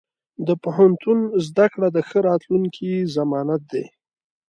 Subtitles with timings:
[0.47, 3.85] د پوهنتون زده کړه د ښه راتلونکي ضمانت دی.